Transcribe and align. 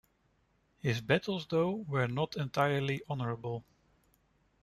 His 0.79 0.99
battles, 0.99 1.45
though, 1.45 1.85
were 1.87 2.07
not 2.07 2.35
entirely 2.35 3.03
honourable. 3.07 3.63